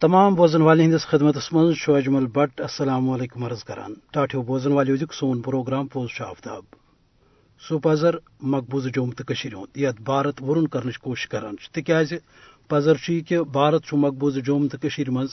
تمام 0.00 0.34
بوزن 0.34 0.62
والے 0.62 0.84
ہندس 0.84 1.06
خدمت 1.06 1.36
من 1.52 1.72
اجمل 1.86 2.26
بٹ، 2.26 2.60
السلام 2.60 3.08
علیکم 3.10 3.42
عرض 3.44 3.64
کران۔ 3.64 3.94
ٹاٹو 4.12 4.42
بوزن 4.42 4.72
والو 4.72 4.96
دک 4.96 5.12
سون 5.14 5.40
پروگرام 5.42 5.86
پوز 5.86 6.20
آفتاب۔ 6.26 6.62
سو 7.60 7.78
پزر 7.78 8.14
مقبوضہ 8.52 8.88
جوم 8.88 9.10
تو 9.10 9.24
ہند 9.32 9.76
یت 9.76 10.00
بھارت 10.00 10.42
ورن 10.42 10.66
کرنچ 10.66 10.98
کوشش 10.98 11.26
کران 11.28 11.56
تکیاز 11.72 12.12
پزر 12.68 12.96
یہ 13.08 13.20
کہ 13.28 13.42
بھارت 13.58 13.92
مقبوضہ 13.94 14.40
جوم 14.40 14.66
تو 14.68 15.10
من 15.10 15.26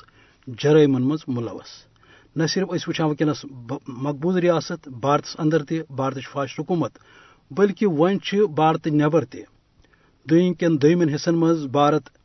جرائمن 0.47 1.07
مز 1.09 1.23
ملوث۔ 1.27 1.71
نہ 2.35 2.45
صرف 2.45 2.67
اس 2.71 2.87
وچان 2.87 3.07
ونکس 3.07 3.45
مقبوض 3.87 4.37
ریاست 4.37 4.87
بھارتس 4.87 5.39
اندر 5.39 5.63
تہ 5.63 5.93
بھارت 5.95 6.31
فاش 6.31 6.59
حکومت، 6.59 6.97
بلکہ 7.51 7.87
ون 7.87 8.17
بھارت 8.55 8.87
نبر 8.87 9.25
تہ 9.25 9.37
دن 10.25 10.53
کن 10.53 10.81
دمن 10.81 11.13
حصن 11.15 11.35
مز، 11.35 11.65
بھارت 11.71 12.16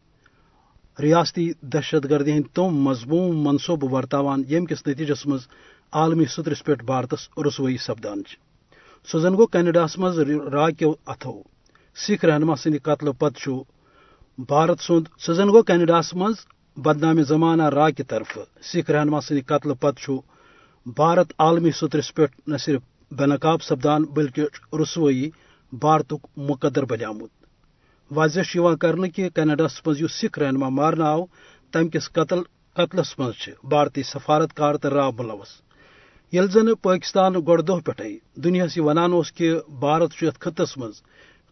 ریاستی 1.00 1.52
دہشت 1.62 2.10
گردی 2.10 2.32
ہند 2.32 2.54
تم 2.54 2.62
مضموم 2.62 3.42
منصوبہ 3.44 3.92
ورتان 3.92 4.42
یم 4.48 4.64
کس 4.66 4.86
نتیجس 4.86 5.26
مز 5.26 5.40
عالمی 5.92 6.24
سترس 6.24 6.64
پہ 6.64 6.74
بھارتس 6.74 7.28
رسوئی 7.46 7.76
سپدان 7.76 8.22
سہ 9.12 9.18
زن 9.18 9.34
گو 9.36 9.46
کینیڈاس 9.46 9.98
مز 9.98 10.18
راکو 10.52 10.94
اتھو۔ 11.06 11.42
سکھ 11.96 12.24
رہنما 12.24 12.56
سند 12.56 12.76
قتل 12.82 13.12
پتہ 13.12 13.50
بھارت 14.38 14.80
سند 14.80 15.08
سہ 15.18 15.32
زن 15.32 15.48
گو 15.48 15.62
کینیڈاس 15.62 16.14
مز 16.14 16.34
بدنام 16.76 17.22
زمانہ 17.22 17.62
را 17.62 17.90
کی 17.90 18.02
طرف۔ 18.02 18.38
سکھ 18.62 18.90
رہنما 18.90 19.20
سند 19.20 19.38
قتل 19.46 19.74
پتہ 19.80 20.10
بھارت 20.86 21.32
عالمی 21.38 21.70
سترس 21.70 22.14
پہ 22.14 22.22
نہ 22.46 22.56
صرف 22.56 22.82
بے 23.10 23.26
نقاب 23.26 23.62
سپدان 23.62 24.02
بلکہ 24.02 24.74
رسوئی 24.82 25.30
بھارتک 25.72 26.26
مقدر 26.36 26.84
بنیامت 26.84 27.41
واضح 28.16 28.74
کرنے 28.80 29.08
کہ 29.10 29.28
کینیڈاس 29.28 29.80
مز 29.86 30.02
سکھ 30.10 30.38
رہنما 30.38 30.68
مارنا 30.68 31.04
آو 31.10 31.24
تم 31.72 31.88
کس 31.88 32.08
قتل 32.12 32.42
قتلس 32.76 33.18
مز 33.18 33.48
بھارتی 33.70 34.02
سفارت 34.02 34.54
کار 34.56 34.74
تو 34.82 34.90
را 34.90 35.08
ملوث۔ 35.18 35.52
یل 36.32 36.46
زن 36.52 36.74
پاکستان 36.82 37.34
گۄڈٕ 37.46 37.66
دۄہ 37.68 37.80
پٮ۪ٹھے 37.86 38.10
دُنیاہس 38.44 38.76
یہ 38.76 38.82
ونان 38.82 39.12
کہ 39.36 39.48
بھارت 39.80 40.10
چھُ 40.16 40.26
یتھ 40.26 40.38
خطس 40.44 40.76
منٛز 40.78 40.96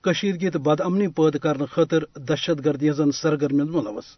کشیدگی 0.05 0.50
تہٕ 0.50 0.62
بد 0.67 0.80
امنی 0.80 1.08
پٲدٕ 1.17 1.39
کرنہٕ 1.42 1.72
خٲطرٕ 1.72 2.06
دہشت 2.28 2.64
گردی 2.64 2.89
ہٕنزن 2.89 3.11
سرگرمی 3.20 3.64
ملوث۔ 3.74 4.08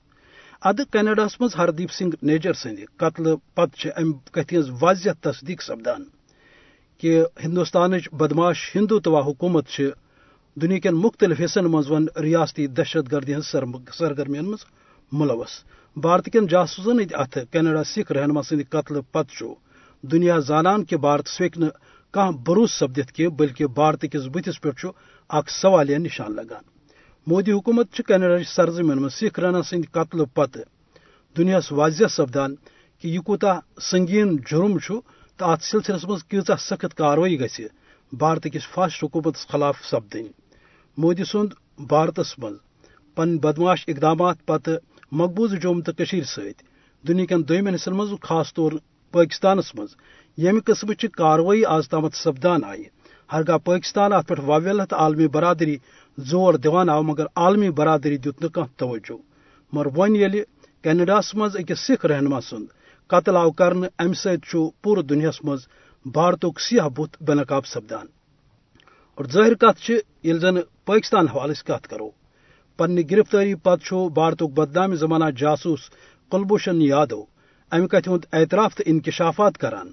ادٕ 0.68 0.84
کینیڈاہس 0.92 1.40
منٛز 1.40 1.56
ہردیپ 1.58 1.90
سنگھ 1.92 2.14
نیجر 2.22 2.52
سٕنٛدِ 2.52 2.84
قتلہٕ 3.00 3.36
پتہٕ 3.54 3.78
چھِ 3.80 3.90
امہِ 3.96 4.14
کتھِ 4.34 4.56
ہٕنٛز 4.56 4.68
واضح 4.80 5.10
تصدیق 5.20 5.62
سپدان 5.62 6.02
کہ 7.00 7.22
ہندوستانٕچ 7.44 8.08
بدماش 8.18 8.58
ہندو 8.77 9.00
توا 9.00 9.20
حکومت 9.27 9.68
چھِ 10.55 10.61
دنیا 10.62 10.91
مختلف 10.91 11.41
حصن 11.41 11.64
منٛز 11.64 11.91
ون 11.91 12.06
ریاستی 12.22 12.67
دہشت 12.67 13.11
گردی 13.12 13.34
ہٕنٛز 13.34 13.97
سرگرمین 13.98 14.45
منٛز 14.45 14.64
ملوث۔ 15.12 15.55
بھارت 15.97 16.25
کٮ۪ن 16.33 16.47
جاسوٗسن 16.47 17.00
ہٕنٛدۍ 17.00 17.20
اتھٕ 17.22 17.45
کینیڈا 17.53 17.84
سکھ 17.84 18.12
رہنما 18.12 18.42
سٕنٛدِ 18.42 18.64
قتلہٕ 18.69 19.03
پتہٕ 19.12 19.55
دنیا 20.03 20.39
زانان 20.48 20.84
کہ 20.84 20.97
بھارت 20.97 21.27
ہیٚکہِ 21.41 21.61
نہٕ 21.62 21.70
کانٛہہ 22.14 22.39
بروس 22.47 22.73
سپدِتھ 22.80 23.12
کینٛہہ 23.12 23.36
بلکہ 23.39 23.67
بھارت 23.67 24.05
کس 24.12 24.25
بتس 24.33 24.61
پہ 24.61 24.69
اخ 25.28 25.48
سوالیہ 25.61 25.98
نشان 25.98 26.33
لگان۔ 26.36 26.64
مودی 27.27 27.53
حکومت 27.53 28.00
کینیڈا 28.08 28.36
سرزمین 28.47 29.00
میں 29.03 29.08
سکھ 29.08 29.41
رہنا 29.41 29.62
سند 29.62 29.84
قتل 29.92 30.25
پتہ 30.34 30.58
دنیاس 31.36 31.73
واضح 31.73 32.08
سپدان 32.11 32.55
کہ 33.00 33.08
یہ 33.08 33.20
کوتہ 33.27 33.53
سنگین 33.80 34.36
جرم 34.50 34.78
تو 35.39 35.45
ات 35.50 35.62
سلسلس 35.62 36.05
مز 36.05 36.25
کیژہ 36.30 36.56
سخت 36.61 36.95
کاروی 36.97 37.41
گھ 37.41 37.61
بھارت 38.12 38.47
کس 38.53 38.67
فاسٹ 38.75 39.05
حکومت 39.05 39.36
خلاف 39.48 39.77
سپدن 39.91 40.27
مودی 40.98 41.24
سند 41.24 41.52
بھارتس 41.88 42.38
مز 42.38 42.56
پن 43.16 43.36
بدماش 43.38 43.84
اقدامات 43.88 44.36
پتہ 44.46 44.70
مقبوض 45.12 45.52
جوم 45.62 45.80
تو 45.80 46.04
ست 46.04 46.62
دنیا 47.08 47.26
کن 47.26 47.42
دمن 47.48 47.74
حصن 47.74 47.92
مز 47.92 48.10
خاص 48.22 48.52
طور 48.54 48.72
پاکستانس 49.12 49.74
مز 49.74 49.94
یم 50.38 50.58
قسم 50.66 50.92
کاروی 51.12 51.64
آز 51.64 51.88
تام 51.88 52.08
سپدان 52.24 52.64
آئی 52.64 52.84
ہرگاہ 53.32 53.58
پاکستان 53.64 54.12
ات 54.12 54.28
پہ 54.28 54.34
واویلا 54.46 54.84
تو 54.84 54.96
عالمی 54.96 55.27
برادری 55.27 55.77
زور 56.30 56.55
دان 56.55 56.89
آو، 56.89 57.02
مگر 57.02 57.27
عالمی 57.36 57.70
برادری 57.70 58.17
دت 58.17 58.42
نہ 58.42 58.64
توجہ۔ 58.77 59.18
مگر 59.72 59.86
ون 59.96 60.17
یل 60.17 60.40
کینیڈاس 60.83 61.34
مز 61.34 61.56
اکس 61.56 61.80
سکھ 61.80 62.06
رہنما 62.06 62.40
سند 62.40 62.67
قتل 63.11 63.36
آو 63.36 63.50
کر 63.50 63.72
ام 63.98 64.12
ست 64.12 64.56
پور 64.83 64.98
دنیا 65.02 65.30
مز 65.44 65.61
بھارتک 66.05 66.61
سیاہ 66.61 66.88
بت 66.88 67.22
بے 67.22 67.34
نقاب 67.34 67.67
سپدان۔ 67.67 68.06
اور 69.18 69.24
ظاہر 69.33 69.55
کت 69.55 69.90
یل 70.24 70.39
زن 70.40 70.56
پاکستان 70.86 71.27
حوالہ 71.28 71.52
کت 71.67 71.89
کرو 71.89 72.08
پنہ 72.78 73.00
گرفتاری 73.11 73.55
پتہ 73.55 73.95
بھارتک 74.14 74.50
بدنام 74.58 74.95
زمانہ 74.95 75.24
جاسوس 75.36 75.80
کلبھوشن 76.33 76.80
یادو، 76.83 77.23
امہ 77.73 77.86
کتھ 77.86 78.08
ہند 78.08 78.24
اعتراف 78.33 78.74
تو 78.77 78.83
انکشافات 78.86 79.58
کران 79.58 79.90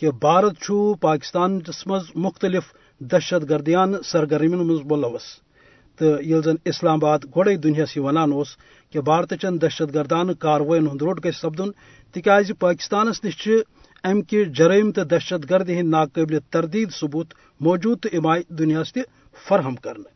کہ 0.00 0.10
بھارت 0.20 0.70
پاکستان 1.00 1.58
مز 1.86 2.04
مختلف 2.14 2.72
دہشت 3.00 3.48
گردیان 3.50 3.94
سرگرمین 4.04 4.66
مز 4.68 4.80
ملوث۔ 4.90 5.26
تو 5.98 6.04
یل 6.22 6.42
زن 6.42 6.56
اسلام 6.64 6.98
آباد 6.98 7.24
گوڑے 7.34 7.56
دنیا 7.56 7.84
ونان 7.96 8.30
اس 8.34 8.56
کہ 8.92 9.00
بھارت 9.00 9.32
چن 9.42 9.60
دہشت 9.62 9.94
گردان 9.94 10.34
کاروائن 10.34 10.86
ہند 10.88 11.02
روٹ 11.02 11.24
گھ 11.24 11.36
سپدن، 11.36 11.70
تکیاز 12.14 12.50
پاکستانس 12.58 13.24
نش 13.24 13.48
ام 14.04 14.20
کی 14.22 14.44
جرائم 14.44 14.90
تو 14.92 15.04
دہشت 15.04 15.50
گردی 15.50 15.78
ہند 15.78 15.88
ناقابل 15.90 16.38
تردید 16.50 16.90
ثبوت 17.00 17.26
موجود 17.60 18.00
تو 18.00 18.08
ام 18.12 18.26
آئی 18.26 18.42
دنیا 18.48 18.82
تہ 18.94 19.00
فراہم 19.48 19.76
کرنے 19.76 20.10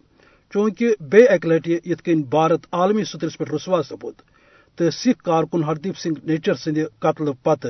چونکہ 0.53 0.95
بے 1.01 1.25
اک 1.25 1.47
لٹہ 1.47 1.89
یت 1.89 2.03
کن 2.03 2.23
بھارت 2.23 2.67
عالمی 2.73 3.05
سطرس 3.05 3.39
پہ 3.39 3.45
رسوا 3.55 3.83
سپود 3.83 4.15
تو 4.79 4.91
سکھ 4.91 5.23
کارکن 5.25 5.65
ہردیپ 5.65 5.99
سنگھ 5.99 6.27
نیچر 6.27 6.55
سند 6.55 6.79
قتل 6.99 7.33
پتہ 7.43 7.69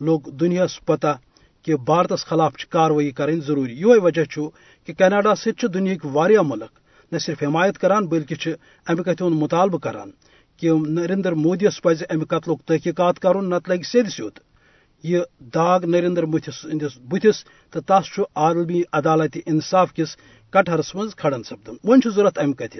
لوگ 0.00 0.20
دنیا 0.40 0.66
پتہ 0.84 1.16
کہ 1.62 1.76
بھارتس 1.76 2.26
خلاف 2.26 2.54
کاروی 2.68 3.10
کریں 3.10 3.40
ضروری۔ 3.40 3.74
یہ 3.80 4.00
وجہ 4.02 4.24
کہ 4.88 4.92
کینیڈا 4.92 5.34
ست 5.34 5.66
دنیا 5.74 6.06
واریاہ 6.12 6.42
ملک۔ 6.42 6.78
نہ 7.12 7.18
صرف 7.18 7.42
حمایت 7.42 7.78
کران 7.78 8.06
بلکہ 8.06 8.48
امہ 8.86 9.02
کتھ 9.02 9.22
ہند 9.22 9.42
مطالبہ 9.42 9.78
کران 9.78 10.10
کہ 10.56 10.70
نریندر 10.88 11.32
مودیس 11.32 11.82
پز 11.82 12.02
امہ 12.10 12.24
قتل 12.24 12.52
تحقیقات 12.66 13.18
کرن 13.18 13.50
نت 13.50 13.68
لگہ 13.68 13.92
سید 13.92 14.08
سیود 14.08 14.38
یہ 15.04 15.20
داغ 15.54 15.84
نریندر 15.84 16.24
مودی 16.32 16.50
سندس 16.50 16.96
بتس 17.10 17.44
تو 17.72 17.80
تس 17.80 18.18
عالمی 18.34 18.82
عدالت 18.92 19.36
انصاف 19.46 19.92
کس 19.94 20.16
کٹہرس 20.52 20.94
من 20.94 21.08
کھڑن 21.20 21.42
سپدن۔ 21.42 21.76
ون 21.84 22.00
ضرورت 22.14 22.38
امہ 22.38 22.52
کتھ 22.52 22.76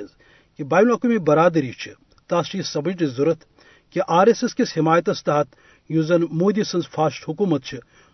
کہ 0.58 0.64
بین 0.64 0.86
الاقوامی 0.86 1.18
برادری 1.28 1.72
تس 2.28 2.54
یہ 2.54 2.62
سمجھ 2.62 3.04
ضرورت 3.16 3.44
کہ 3.94 4.00
آر 4.08 4.26
ایس 4.26 4.42
ایس 4.44 4.54
کس 4.54 4.76
حمایتس 4.78 5.24
تحت 5.24 5.48
اس 5.90 6.06
زن 6.06 6.22
مودی 6.30 6.64
سن 6.64 6.80
فاسٹ 6.90 7.28
حکومت 7.28 7.64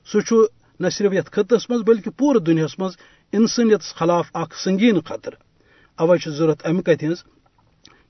سہ 0.08 0.34
نہ 0.80 0.88
صرف 0.88 1.12
یت 1.12 1.30
خطس 1.32 1.70
مز 1.70 1.80
بلکہ 1.86 2.10
پور 2.10 2.36
دنیا 2.36 2.66
مز 2.78 2.92
انسانیت 3.32 3.82
خلاف 3.98 4.26
اخ 4.32 4.56
سنگین 4.64 5.00
خطر۔ 5.00 5.34
اوے 5.98 6.30
ضرورت 6.30 6.66
امہ 6.66 6.82
کت 6.82 7.04
ہز 7.04 7.22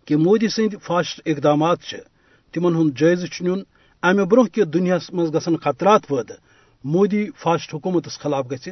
کہ 0.05 0.17
مودی 0.17 0.49
سند 0.49 0.75
فاسٹ 0.82 1.21
اقدامات 1.27 1.78
تمن 2.55 2.75
ہند 2.77 2.91
جائزہ 2.97 3.27
نیون 3.41 3.62
امہ 4.03 4.22
برہ 4.22 4.43
کہ 4.53 4.65
دنیا 4.65 4.97
مز 5.12 5.33
گھن 5.33 5.56
خطرات 5.56 6.06
پید 6.09 6.31
مودی 6.84 7.25
فاسٹ 7.38 7.75
حکومتس 7.75 8.19
خلاف 8.19 8.44
گھ 8.50 8.69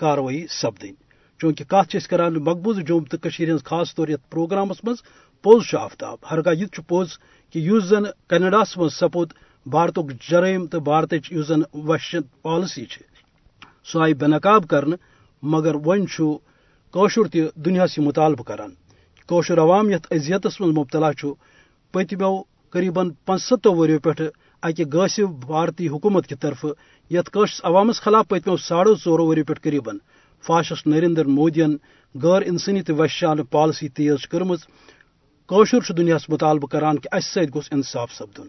کاروی 0.00 0.46
سپدن 0.50 0.94
چونکہ 1.40 1.64
کت 1.64 1.96
کران 2.10 2.34
مقبوض 2.44 2.78
جوم 2.88 3.04
تو 3.10 3.16
ہز 3.26 3.64
خاص 3.64 3.94
طور 3.94 4.08
یت 4.08 4.30
پروگرامس 4.30 4.82
مز 4.84 5.02
پوز 5.44 5.74
آفتاب۔ 5.78 6.16
ہرگاہ 6.30 6.54
یہ 6.54 6.80
پوز 6.88 7.08
کہ 7.52 7.58
اس 7.68 7.84
زن 7.84 8.04
کینیڈاس 8.30 8.76
مز 8.78 8.92
سپود 8.94 9.32
بھارتک 9.66 10.12
جرائم 10.28 10.66
تو 10.66 10.80
بھارت 10.80 11.14
اس 11.30 11.46
زن 11.48 11.62
وشن 11.88 12.22
پالسی 12.42 12.84
سہ 13.92 13.98
آئی 14.02 14.14
بے 14.14 14.26
نقاب 14.26 14.68
کرنے 14.70 14.96
مگر 15.42 15.74
ون 15.86 16.06
کوشر 16.94 17.28
تہ 17.32 17.38
دنیا 17.64 17.84
مطالبہ 18.06 18.42
کران۔ 18.48 18.72
کوشر 19.28 19.58
عوام 19.58 19.90
یت 19.90 20.06
اذیتس 20.10 20.60
من 20.60 20.74
مبتلا 20.74 21.10
پتمو 21.94 22.36
قریباً 22.72 23.10
پانچستو 23.26 23.74
وریو 23.74 23.98
پہ 23.98 24.22
اکہ 24.62 24.84
غاصب 24.92 25.28
بھارتی 25.46 25.88
حکومت 25.88 26.26
کی 26.26 26.34
طرف 26.34 26.64
یت 27.10 27.36
عوامس 27.64 28.00
خلاف 28.00 28.28
پتمو 28.28 28.56
ساڑو 28.56 28.94
ژورو 28.94 29.26
وریو 29.26 29.44
پہ 29.44 29.54
قریباً۔ 29.62 29.96
فاشس 30.44 30.86
نریندر 30.86 31.26
مودین 31.26 31.76
غیر 32.14 32.42
انسانی 32.46 32.82
تو 32.82 32.94
وحشانہ 32.96 33.42
پالسی 33.50 33.88
تیز 33.88 34.26
کرم 34.28 34.54
کوشر 35.48 35.92
دنیا 35.92 36.16
مطالبہ 36.28 36.66
کران 36.66 36.98
کہ 36.98 37.14
اس 37.16 37.26
ست 37.26 37.54
گوس 37.54 37.68
انصاف 37.72 38.12
سپدن۔ 38.12 38.48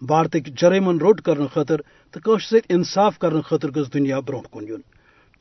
بھارتک 0.00 0.46
جرائمن 0.58 0.98
روٹ 0.98 1.20
کرنے 1.20 1.46
خاطر 1.54 1.80
تو 2.10 2.38
ست 2.38 2.66
انصاف 2.68 3.18
کرنے 3.18 3.40
خاطر 3.40 3.70
گز 3.70 3.92
دنیا 3.94 4.20
برو 4.20 4.40
کن 4.52 4.68
یون 4.68 4.80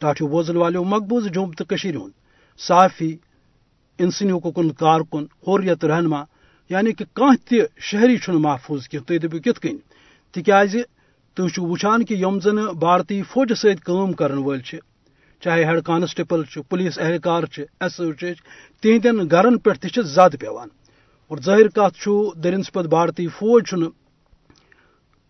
ٹاٹو 0.01 0.27
بوزن 0.27 0.57
والو 0.57 0.83
مقبوض 0.83 1.27
جوم 1.27 1.51
تو 1.51 1.63
ہند 1.83 2.11
صافی 2.59 3.15
انسانی 3.99 4.31
حقوقن 4.31 4.69
کارکن، 4.71 5.25
حریت 5.47 5.85
رہنما 5.85 6.23
یعنی 6.69 6.91
کہ 6.91 7.05
کان 7.13 7.35
تہ 7.37 7.55
شہری 7.79 8.17
محفوظ 8.27 8.87
کی 8.87 8.99
تھی 8.99 9.17
دپو 9.17 9.39
کت 9.39 9.59
کن 9.59 9.77
تکیاز 10.33 10.75
تھی 11.37 11.61
وچان 11.61 12.05
کہ 12.05 12.13
یم 12.13 12.39
زن 12.39 12.55
بھارتی 12.79 13.21
فوج 13.23 13.53
ست 13.53 13.83
کرن 14.17 14.37
ول 14.37 14.59
چاہے 15.41 15.63
ہیڈ 15.65 15.83
کانسٹیبل 15.83 16.41
پولیس 16.69 16.99
اہلکار 16.99 17.43
ایس 17.79 17.99
ایچ 17.99 18.23
ایچ 18.23 18.37
تہندین 18.83 19.17
گرن 19.31 19.57
پہ 19.57 19.69
زد 20.01 20.35
پیوان۔ 20.39 20.67
اور 21.29 21.37
ظاہر 21.37 21.67
کت 21.67 22.07
درنس 22.43 22.71
پت 22.71 22.85
بھارتی 22.85 23.27
فوج 23.27 23.63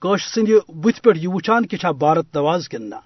کاشر 0.02 0.30
سند 0.34 0.50
بت 0.84 1.02
پہ 1.04 1.10
یہ 1.16 1.28
وچان 1.28 1.66
کہ 1.66 1.78
بھارت 1.98 2.36
نواز 2.36 2.70
کن 2.70 2.90
نا 2.90 3.00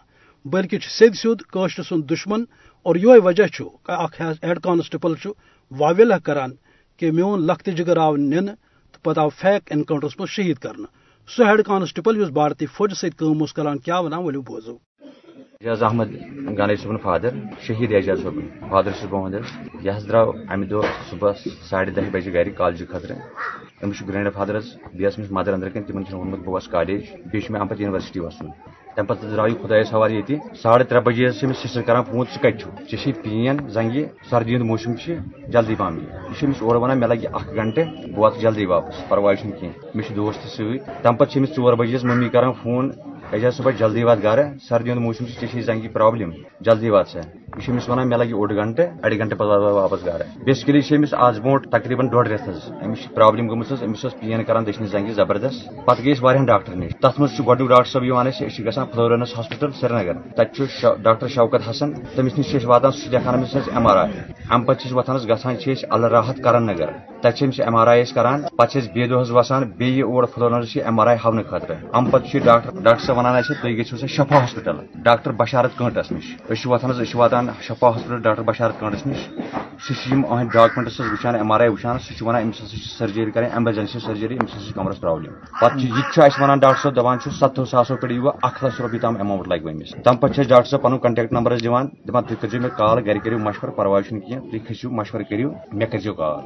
بلکہ 0.45 0.77
سید 0.97 1.15
سیود 1.15 1.41
کاشر 1.41 1.83
سن 1.83 2.01
دشمن۔ 2.09 2.43
اور 2.85 2.95
یہ 2.95 3.19
وجہ 3.23 3.43
اخ 3.87 4.21
ہیڈ 4.43 4.59
کانسٹیبل 4.63 5.13
واویلا 5.71 6.17
کران 6.17 6.51
کہ 6.99 7.11
میون 7.11 7.47
لخت 7.47 7.69
جگر 7.77 7.97
آو 7.97 8.15
نن 8.15 8.45
تو 8.93 8.97
پتہ 9.01 9.19
آو 9.19 9.29
فیک 9.29 9.71
انکاؤنٹرس 9.71 10.19
مز 10.19 10.29
شہید 10.29 10.57
کرنا 10.57 10.87
سہ 11.29 11.43
ہیڈ 11.43 11.61
کانسٹیبل 11.65 12.21
اس 12.23 12.29
بھارتی 12.31 12.65
فوج 12.73 12.93
ست 12.93 13.23
کران 13.55 13.77
کیا 13.85 13.97
ونان 13.99 14.23
ولو 14.23 14.41
بوزو؟ 14.47 14.75
اعجاز 15.61 15.83
احمد 15.83 16.09
گانے 16.57 16.75
صبن 16.75 16.97
فادر، 17.03 17.33
شہید 17.67 17.93
اعجاز 17.93 18.21
صبن 18.23 18.47
فادر 18.69 18.91
سے 18.99 19.07
بہت 19.09 19.33
یہ 19.85 20.05
درو 20.07 20.31
امہ 20.53 20.65
دہ 20.65 20.81
صبح 21.09 21.31
ساڑھے 21.69 21.91
دہ 21.91 22.09
بجے 22.13 22.33
گھر 22.33 22.49
کالج 22.57 22.83
خطر 22.91 23.11
امس 23.81 24.01
گرینڈ 24.07 24.27
فادر 24.35 24.59
بیس 24.97 25.19
مس 25.19 25.31
مدر 25.31 25.53
اندر 25.53 25.69
کن 25.69 25.83
تمہ 25.87 26.13
وونمت 26.13 26.39
بہ 26.45 26.51
وس 26.55 26.67
کالج 26.67 27.01
بیس 27.31 27.49
مے 27.49 27.59
ام 27.59 27.67
پہ 27.67 27.75
یونیورسٹی 27.79 28.19
وسن۔ 28.19 28.47
تمہ 28.95 29.07
پتہ 29.07 29.25
درٛاو 29.25 29.47
یہِ 29.47 29.61
خۄدایس 29.61 29.93
یہ 30.09 30.35
ساڑھے 30.61 30.85
ترے 30.89 30.99
بجے 31.05 31.27
حظ 31.27 31.39
چھِ 31.39 31.45
أمِس 31.45 31.77
کران 31.87 32.03
فون 32.09 32.25
ثہ 32.33 32.39
کتہِ 32.39 32.87
چھُ 32.89 33.11
پین 33.23 33.57
زنگہ 33.75 34.03
سردی 34.29 34.55
ہند 34.55 34.63
موسم 34.69 34.93
جلدی 35.53 35.75
پہم 35.79 35.97
یہ 35.99 36.07
یہِ 36.29 36.53
چھِ 36.57 36.63
ونان 36.63 36.99
مے 36.99 37.07
لگہ 37.07 37.27
اخ 37.37 37.47
گنٹہٕ 37.57 37.87
بہ 38.15 38.19
وات 38.19 38.39
جلدی 38.41 38.65
واپس 38.65 39.07
پرواے 39.09 39.35
چھُنہٕ 39.35 39.59
کینٛہہ 39.59 40.15
دوست 40.15 40.39
تہِ 40.41 40.49
سۭتۍ 40.55 40.77
تمہِ 41.03 41.17
پتہٕ 41.19 41.31
چھِ 41.31 41.75
بجے 41.79 41.97
ممی 42.03 42.29
کران 42.29 42.51
فون 42.61 42.91
اعجاز 43.33 43.57
صبح 43.57 43.71
جلدی 43.79 44.03
وات 44.03 44.21
گھر 44.21 44.39
سردی 44.67 44.91
ہند 44.91 45.01
موسم 45.01 45.25
سے 45.25 45.45
ٹھیک 45.45 45.63
زنگی 45.65 45.87
پرابلم 45.93 46.31
جلدی 46.65 46.89
وات 46.89 47.07
سا 47.07 47.21
یہ 47.55 47.89
ونان 47.89 48.09
مے 48.09 48.17
لگہ 48.17 48.33
اوڑ 48.35 48.51
گنٹہ 48.55 48.81
اڑ 49.03 49.11
گنٹہ 49.19 49.35
پتہ 49.35 49.43
وات 49.43 49.73
واپس 49.73 50.05
گھر 50.05 50.21
بیسکلی 50.45 50.79
امس 50.95 51.13
آز 51.25 51.39
برونٹ 51.39 51.67
تقریباً 51.71 52.07
ڈوڑ 52.11 52.27
رٮ۪تھ 52.27 52.49
حظ 52.49 52.59
امس 52.81 53.13
پرابلم 53.13 53.47
گٔمٕژ 53.49 53.71
حظ 53.71 53.83
أمِس 53.83 54.01
ٲس 54.05 54.19
پین 54.19 54.43
کران 54.43 54.65
دٔچھنہِ 54.65 54.89
زنگہِ 54.89 55.13
زبردست۔ 55.15 55.59
پتہٕ 55.85 56.03
گٔے 56.05 56.13
أسۍ 56.13 56.23
واریاہن 56.23 56.45
ڈاکٹر 56.45 56.73
نِش 56.75 56.91
تتھ 57.01 57.19
منٛز 57.19 57.35
چھُ 57.35 57.45
گۄڈنیُک 57.47 57.69
ڈاکٹر 57.69 57.89
صٲب 57.91 58.03
یِوان 58.03 58.27
اَسہِ 58.27 58.47
أسۍ 58.47 58.55
چھِ 58.55 58.65
گژھان 58.67 58.85
فلورنس 58.93 59.37
ہاسپٹل، 59.37 59.71
سرینگر۔ 59.79 60.15
تتہِ 60.35 60.55
چھُ 60.55 60.87
ڈاکٹر 61.05 61.27
شوکت 61.35 61.69
حسن 61.69 61.93
تٔمِس 62.15 62.37
نِش 62.37 62.45
چھِ 62.49 62.57
أسۍ 62.59 62.67
واتان 62.71 62.91
سُہ 62.91 62.99
چھُ 63.01 63.11
لیکھان 63.11 63.35
أمِس 63.35 63.55
أسۍ 63.55 63.71
ایم 63.75 63.87
آر 63.87 63.97
آی 63.97 64.09
امہِ 64.49 64.65
پتہٕ 64.67 64.79
چھِ 64.81 64.87
أسۍ 64.87 64.95
وۄتھان 64.97 65.15
حظ 65.15 65.25
گژھان 65.29 65.57
چھِ 65.61 65.71
أسۍ 65.71 65.87
اللہ 65.93 66.07
راحت 66.07 66.37
کرن 66.43 66.63
نگر۔ 66.67 66.89
تتہِ 67.21 67.33
چھِ 67.37 67.45
أمِس 67.45 67.59
ایم 67.59 67.75
آر 67.75 67.87
آی 67.87 68.01
أسۍ 68.01 68.13
کران 68.15 68.41
پتہٕ 68.57 68.71
چھِ 68.71 68.81
أسۍ 68.81 68.91
بیٚیہِ 68.93 69.09
دۄہ 69.09 69.21
حظ 69.21 69.31
وسان 69.31 69.63
بیٚیہِ 69.77 70.03
اور 70.03 70.23
فلورنس 70.33 70.71
چھِ 70.71 70.81
ایم 70.85 70.99
آر 70.99 71.07
آی 71.07 71.15
ہاونہٕ 71.23 71.45
خٲطرٕ 71.49 71.77
امہِ 71.93 72.11
پتہٕ 72.11 72.29
چھُ 72.31 72.39
ڈاکٹر 72.45 72.69
ڈاکٹر 72.85 73.03
صٲب 73.05 73.17
ونان 73.17 73.35
اَسہِ 73.35 73.55
تُہۍ 73.61 73.77
گٔژھِو 73.77 73.97
سا 73.97 74.07
شفا 74.07 74.37
ہاسپٹل۔ 74.41 74.77
ڈاکٹر 75.03 75.31
بشارت 75.31 75.77
کٲنٹس 75.77 76.11
نش 76.11 76.25
أسۍ 76.49 76.67
واتان 76.71 76.91
حظ 76.91 77.01
أسۍ 77.01 77.11
چھِ 77.11 77.19
واتان 77.19 77.44
شفا 77.67 77.89
ہاسپٹل 77.89 78.21
ڈاکٹر 78.21 78.43
بشارت 78.43 78.79
کٲنٹس 78.79 79.05
نش 79.07 79.27
سُہ 79.85 79.93
چھِ 79.93 80.11
یِم 80.11 80.25
أہٕنٛدۍ 80.25 80.53
ڈاکمنٹس 80.53 80.99
حظ 80.99 81.07
وٕچھان 81.11 81.35
ایم 81.35 81.51
آر 81.51 81.59
آی 81.59 81.67
وٕچھان 81.67 81.97
سُہ 81.99 82.13
چھُ 82.17 82.25
ونان 82.27 82.41
أمِس 82.43 82.61
ہسا 82.61 82.77
چھِ 82.77 82.89
سرجری 82.97 83.31
کرٕنۍ 83.31 83.51
ایمرجنسی 83.53 83.99
سرجری 84.05 84.35
أمِس 84.39 84.55
ہسا 84.55 84.65
چھِ 84.65 84.73
کمرس 84.75 84.99
پرابلم 85.01 85.33
پتہٕ 85.59 85.77
چھُ 85.79 85.85
یہِ 85.85 86.03
تہِ 86.03 86.13
چھُ 86.13 86.23
اَسہِ 86.23 86.41
ونان 86.41 86.59
ڈاکٹر 86.59 86.81
صٲب 86.81 86.95
دپان 86.95 87.19
چھُ 87.19 87.31
ستو 87.39 87.65
ساسو 87.65 87.95
پٮ۪ٹھ 87.95 88.11
ییٖوٕ 88.13 88.33
اکھ 88.47 88.63
لچھ 88.63 88.81
رۄپیہِ 88.81 89.01
تام 89.01 89.15
ایماوُنٹ 89.17 89.47
لگہِ 89.47 89.71
أمِس 89.71 89.91
تمہِ 90.03 90.19
پتہٕ 90.21 90.35
چھِ 90.35 90.49
ڈاکٹر 90.49 90.69
صٲب 90.69 90.81
پنُن 90.81 90.99
کنٹیکٹ 91.05 91.33
نمبر 91.33 91.53
حظ 91.55 91.63
دِوان 91.63 91.87
دپان 92.07 92.23
تُہۍ 92.23 92.37
کٔرزیٚو 92.41 92.61
مےٚ 92.61 92.77
کال 92.77 92.99
گرِ 93.05 93.19
کٔرِو 93.23 93.39
مشور 93.39 93.69
پرواے 93.77 94.03
چھُنہٕ 94.03 94.27
کینٛہہ 94.27 94.49
تُہۍ 94.49 94.65
کھٔسِو 94.65 94.89
مشور 94.99 95.21
کٔرِو 95.29 95.49
مےٚ 95.71 95.89
کٔرزیٚو 95.91 96.13
کال 96.13 96.43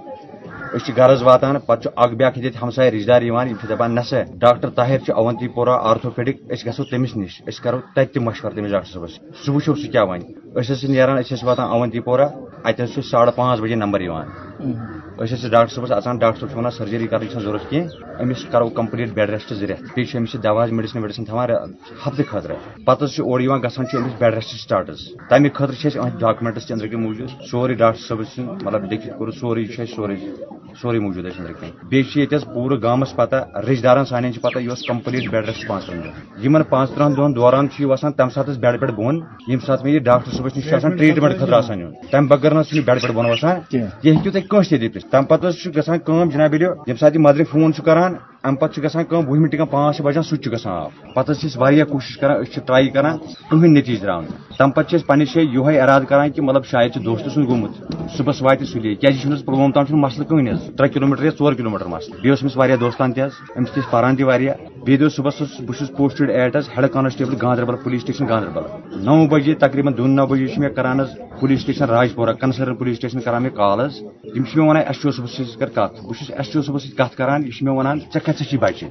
أسۍ 0.75 0.85
چھِ 0.85 0.99
حظ 1.01 1.21
واتان 1.23 1.59
پتہٕ 1.59 1.81
چھُ 1.81 1.89
اکھ 1.95 2.13
بیاکھ 2.15 2.37
ییٚتہِ 2.37 2.61
ہمساے 2.63 2.91
رشتہٕ 2.91 3.07
دار 3.07 3.21
یِوان 3.21 3.47
یِم 3.47 3.57
چھِ 3.61 3.69
دپان 3.69 3.95
نسا 3.95 4.23
ڈاکٹر 4.43 4.69
طاہر 4.77 4.97
چھُ 5.05 5.13
اونتی 5.19 5.47
پورہ 5.55 5.77
آرتھوپیڈک 5.89 6.35
أسۍ 6.51 6.65
گژھو 6.67 6.83
تٔمِس 6.89 7.15
نِش 7.15 7.41
أسۍ 7.47 7.63
کرو 7.63 7.79
تتہِ 7.95 8.13
تہِ 8.13 8.23
مشور 8.23 8.51
تٔمِس 8.51 8.71
ڈاکٹر 8.71 8.91
صٲبس 8.93 9.13
سُہ 9.43 9.53
وٕچھو 9.53 9.75
سُہ 9.75 9.91
کیاہ 9.91 10.05
ونہِ 10.09 10.38
نیران 10.89 11.17
أسۍ 11.17 11.35
واتان 11.45 11.67
اونتی 11.73 11.99
پورہ 12.05 12.27
اتن 12.63 12.83
حظ 12.83 12.93
چھُ 12.93 13.01
ساڑٕ 13.11 13.29
بجے 13.61 13.75
نمبر 13.75 13.99
ڈاکٹر 15.51 15.73
صٲبس 15.75 15.91
اژان 15.91 16.17
ڈاکٹر 16.17 16.47
چھُ 16.47 16.57
ونان 16.57 16.71
سرجری 16.71 17.07
چھنہٕ 17.27 17.43
ضروٗرت 17.43 17.69
کینٛہہ 17.69 18.21
أمِس 18.21 18.43
کرو 18.51 18.69
کمپلیٖٹ 18.79 19.09
بیڈ 19.13 19.29
ریسٹ 19.29 19.53
زٕ 19.53 19.67
رٮ۪تھ 19.69 19.81
بیٚیہِ 19.95 20.07
چھِ 20.09 20.17
أمِس 20.17 20.33
دوا 20.43 20.65
میڈِسن 20.71 20.99
ویڈِسن 21.01 21.23
تھاوان 21.25 21.49
ہفتہٕ 22.05 22.25
پتہٕ 22.85 23.03
حظ 23.03 23.11
چھُ 23.15 23.23
اورٕ 23.25 23.41
چھُ 23.89 23.97
أمِس 23.99 24.13
بیڈ 24.19 24.33
ریسٹ 24.33 24.55
سٹاٹ 24.63 24.89
حظ 24.89 25.01
تمہِ 25.29 25.49
أہٕنٛدۍ 25.97 26.19
ڈاکمنٹس 26.19 26.65
تہِ 26.65 26.71
أنٛدرٕ 26.73 26.89
کِنۍ 26.91 27.01
موٗجوٗد۔ 27.03 27.29
سورُے 27.51 27.73
ڈاکٹر 27.73 28.01
سُنٛد 28.35 28.63
مطلب 28.63 28.89
سورُے 29.39 29.65
چھُ 29.65 29.81
اَسہِ 29.81 29.95
سورُے 29.95 30.15
سورُے 30.81 30.99
موٗجوٗد 30.99 31.25
چھِ 32.09 32.17
ییٚتہِ 32.19 32.35
حظ 32.35 32.43
پوٗرٕ 32.53 32.81
گامس 32.83 33.15
پتہ 33.15 33.35
رشتہٕ 33.67 33.83
دارن 33.83 34.05
چھِ 34.33 34.41
پتہ 34.41 34.59
یہِ 34.59 34.87
کمپلیٖٹ 34.87 35.31
بیڈ 35.31 35.45
ریسٹ 35.47 35.67
ترٕٛہن 35.67 36.03
دۄہن 36.03 36.43
یِمن 36.43 36.63
پانٛژھ 36.69 36.91
ترٕٛہن 36.95 37.17
دۄہن 37.17 37.35
دوران 37.35 37.67
وسان 37.91 38.11
تمہِ 38.13 38.31
ساتہٕ 38.33 38.49
حظ 38.51 38.57
بیڈ 38.63 38.79
پٮ۪ٹھ 38.79 38.93
بۄن 38.95 39.15
ییٚمہِ 39.47 39.65
ساتہٕ 39.65 39.83
مےٚ 39.83 39.93
یہِ 39.93 40.03
ڈاکٹر 40.03 40.31
صٲبس 40.31 40.55
نِش 40.55 40.63
چھُ 40.69 40.75
آسان 40.75 40.95
ٹریٖٹمنٹ 40.97 41.39
آسان 41.53 41.79
یُن 41.81 41.91
تمہِ 42.11 42.29
نہ 42.53 42.61
چھُنہٕ 42.61 42.85
بیڈ 42.85 43.01
پٮ۪ٹھ 43.01 43.15
بۄن 43.15 43.25
وسان 43.25 43.59
یہِ 44.03 44.15
تُہۍ 44.23 44.47
کٲنٛسہِ 44.49 44.69
تہِ 44.69 44.81
دِتھ 44.81 45.08
تم 45.11 45.23
پت 45.29 45.43
گا 45.43 45.51
چھُ 45.51 45.71
جناب 46.29 46.53
علی 46.53 46.65
ییٚمہِ 46.65 46.99
ساتہٕ 46.99 47.15
یہِ 47.15 47.21
مدرِ 47.25 47.43
فون 47.51 47.73
چھُ 47.73 47.83
کران 47.85 48.13
امہِ 48.43 48.59
پتہٕ 48.59 48.73
چھُ 48.73 48.83
گژھان 48.83 49.03
کٲم 49.03 49.27
وُہ 49.27 49.39
مِنٹہِ 49.39 49.59
پانٛژھ 49.71 49.95
چھِ 49.95 50.05
بجان 50.05 50.23
سُہ 50.23 50.35
تہِ 50.35 50.43
چھُ 50.43 50.51
گژھان 50.53 50.73
آف۔ 50.73 50.91
پتہٕ 51.13 51.29
حظ 51.29 51.39
چھِ 51.39 51.49
أسۍ 51.49 51.61
واریاہ 51.61 51.85
کوٗشِش 51.91 52.17
کران، 52.17 52.37
أسۍ 52.41 52.51
چھِ 52.53 52.59
کران 52.95 53.17
کٕہٕنۍ 53.49 53.71
نٔتیٖجہٕ 53.75 54.01
درٛاو 54.03 54.21
نہٕ 54.21 54.57
تمہِ 54.57 54.73
پتہٕ 54.75 54.89
چھِ 54.89 54.99
أسۍ 54.99 55.07
پننہِ 55.07 55.25
جایہِ 55.33 55.49
یِہوے 55.53 55.75
کران 56.09 56.31
کہِ 56.31 56.43
مطلب 56.47 56.65
شاید 56.71 56.91
چھُ 56.93 57.03
دوستہٕ 57.05 57.33
سُنٛد 57.33 57.47
گوٚمُت۔ 57.47 57.73
صبحس 58.17 58.41
واتہِ 58.41 58.67
سُلے 58.67 58.95
کیازِ 58.95 59.15
یہِ 59.15 59.21
چھُنہٕ 59.21 59.37
حظ 59.37 59.45
پُلووم 59.45 59.71
تام 59.71 59.85
چھُنہٕ 59.85 60.03
مسلہٕ 60.03 60.27
کٕہٕنۍ 60.27 60.53
حظ۔ 60.53 60.63
ترٛےٚ 60.77 61.23
یا 61.23 61.31
ژور 61.39 61.53
کِلوٗ 61.53 61.71
میٖٹر 61.71 61.85
مسلہٕ۔ 61.85 62.15
بیٚیہِ 62.15 62.29
اوس 62.29 62.41
أمِس 62.41 62.57
واریاہ 62.57 62.77
دوستان 62.77 63.13
تہِ 63.13 63.23
حظ، 63.23 63.33
أمِس 63.57 63.71
تہِ 63.71 63.83
ٲسۍ 63.83 63.91
پران 63.91 64.15
تہِ 64.15 64.25
واریاہ۔ 64.25 64.55
بیٚیہِ 64.85 64.99
دۄہ 64.99 65.09
اوس، 65.17 65.39
بہٕ 65.67 65.75
چھُس 65.77 65.91
پوسٹڈ 65.97 66.29
ایٹ 66.29 66.55
حظ 66.55 66.69
head 66.77 66.85
constable 66.93 67.35
Ganderbal 67.41 67.75
police 67.83 68.01
station 68.01 68.27
Ganderbal. 68.29 68.63
نو 69.05 69.27
بجے 69.27 69.53
تقریباً 69.53 69.93
دۄن 69.97 70.11
نو 70.15 70.25
بجے 70.27 70.47
چھِ 70.47 70.59
مےٚ 70.59 70.73
کران 70.75 70.99
حظ 70.99 71.09
police 71.39 71.61
station 71.61 71.85
Rajpora, 71.85 72.33
concern 72.33 72.75
police 72.75 72.97
station 72.97 73.19
کران 73.19 73.43
مےٚ 73.43 73.55
کال 73.55 73.79
حظ۔ 73.79 73.95
یِم 74.35 74.43
چھِ 74.43 74.57
مےٚ 74.57 74.69
ونان 74.69 74.83
ایس 74.87 74.97
ٹی 75.01 75.07
او 75.07 75.11
صٲبس 75.11 75.31
سۭتۍ 75.31 75.57
کر 75.59 75.69
کتھ۔ 75.69 76.03
بہٕ 76.03 76.17
چھُس 76.17 76.31
ایس 76.37 76.49
ٹی 76.49 76.57
او 76.59 76.61
صٲبس 76.61 76.83
سۭتۍ 76.83 76.95
کتھ 76.97 77.17
کران، 77.17 77.43
یہِ 77.43 77.53
چھُ 77.53 77.65
مےٚ 77.65 77.75
ونان 77.75 77.99
ژےٚ 77.99 78.25
کتہِ 78.31 78.45
چھِ 78.49 78.57
بچہِ 78.61 78.87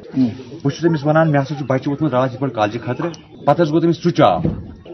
بہٕ 0.63 0.71
چھُس 0.75 0.85
أمِس 0.85 1.05
ونان 1.05 1.31
مےٚ 1.31 1.43
ہسا 1.43 1.55
چھُ 1.59 1.65
بچہِ 1.71 1.89
ووتمُت 1.89 2.13
یِتھ 2.13 2.41
پٲٹھۍ 2.41 2.55
کالجہِ 2.55 2.81
خٲطرٕ 2.85 3.11
پتہٕ 3.47 3.63
حظ 3.63 3.71
گوٚو 3.71 3.81
تٔمِس 3.81 4.03
سُچ 4.03 4.21
آف 4.21 4.43